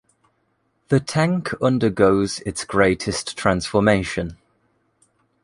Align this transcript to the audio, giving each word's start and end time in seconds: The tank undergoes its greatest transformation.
The 0.87 0.99
tank 0.99 1.53
undergoes 1.61 2.39
its 2.39 2.65
greatest 2.65 3.37
transformation. 3.37 4.37